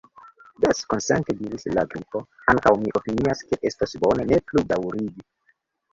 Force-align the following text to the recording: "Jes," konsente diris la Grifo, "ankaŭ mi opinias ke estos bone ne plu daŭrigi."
"Jes," 0.63 0.79
konsente 0.93 1.35
diris 1.41 1.67
la 1.77 1.83
Grifo, 1.91 2.23
"ankaŭ 2.55 2.73
mi 2.85 2.95
opinias 3.01 3.47
ke 3.51 3.61
estos 3.71 3.97
bone 4.07 4.27
ne 4.33 4.41
plu 4.51 4.65
daŭrigi." 4.73 5.29